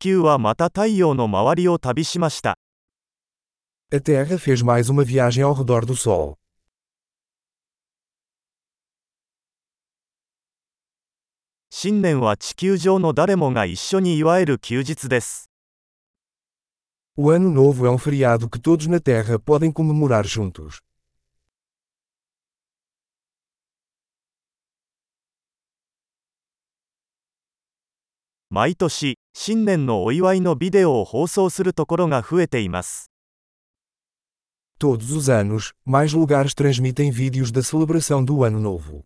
[0.00, 2.58] 球はまた太陽の周りを旅しました。
[3.92, 6.36] A Terra fez mais uma viagem ao redor do Sol.
[11.70, 15.50] 新年は地球上の誰もが一緒に祝える休日です。
[17.16, 20.80] O Ano Novo é um feriado que todos na Terra podem comemorar juntos.
[28.52, 33.12] 毎年、新年のお祝いのビデオを放送するところが増えています。
[34.76, 39.04] Todos os anos, mais lugares transmitem vídeos da celebração do Ano Novo.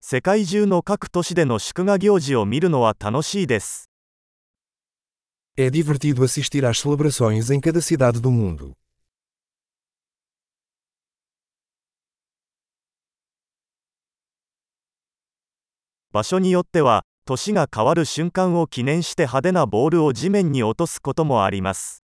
[0.00, 3.88] 世界中の各都市での祝賀行事を見るのは楽しいです。
[5.56, 8.77] É divertido assistir às celebrações em cada cidade do mundo.
[16.10, 22.02] 場所によっては、年が変わる瞬間を記念して派手なボールを地面に落とすこともあります。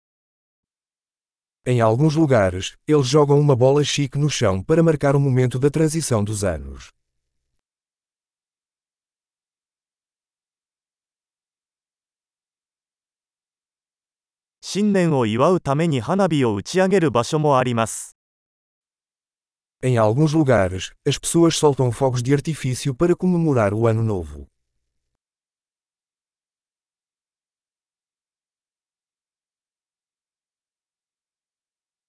[1.66, 5.70] Em alguns lugares, eles jogam uma bola chique no chão para marcar o momento da
[5.70, 6.90] transição dos anos.
[19.86, 24.48] Em alguns lugares, as pessoas soltam fogos de artifício para comemorar o Ano Novo.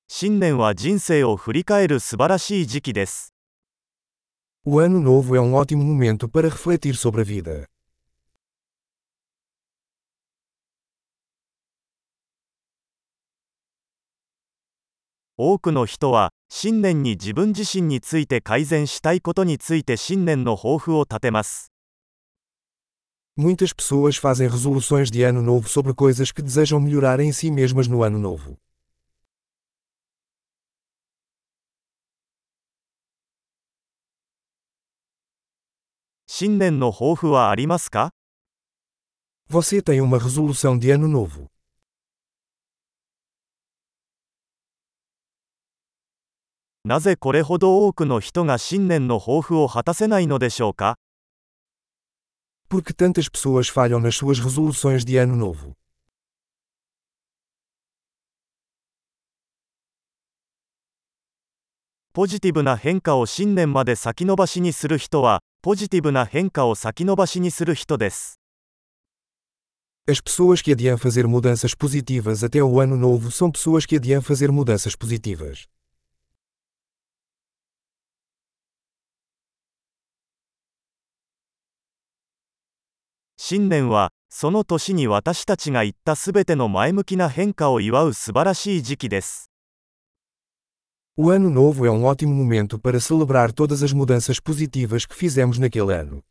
[0.07, 3.35] 新年は人生を振り返る素晴らしい時期です。
[4.65, 7.74] O Ano Novo é um ótimo momento para refletir sobre a vida.
[15.37, 21.73] 多くの人は、新年に自分自身について改善したいことについて新年の抱負を立てます。
[23.37, 28.05] Muitas pessoas fazem resoluções de Ano Novo sobre coisas que desejam melhorar em si mesmas no
[28.05, 28.57] Ano Novo.
[36.29, 38.13] 新年の抱負はありますか
[39.49, 41.54] Você tem uma resolução de Ano Novo.
[46.87, 50.97] なぜこれほど多くの人が新年の抱負を果たせないのでしょうか
[52.69, 55.73] Por que tantas pessoas falham nas suas resoluções de Ano Novo?
[62.13, 68.39] ポジティブな変化を新年まで先延ばしにする人は、ポジティブな変化を先延ばしにする人です。
[70.07, 74.53] As pessoas que adiam fazer mudanças positivas até o Ano Novo são pessoas que adiam fazer
[74.53, 75.65] mudanças positivas.
[83.47, 89.51] 新年は、その年に私たちが言ったすべての前向きな変化を祝う素晴らしい時期です。
[91.19, 95.93] O Ano Novo é um ótimo momento para celebrar todas as mudanças positivas que fizemos naquele
[95.93, 96.23] ano.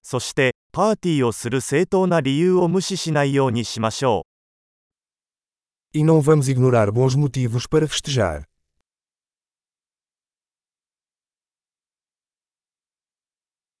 [0.00, 4.24] そして、パーティーをする正当な理由を無視しないようにしましょ
[5.92, 5.98] う。
[5.98, 8.50] E não vamos ignorar bons motivos para festejar.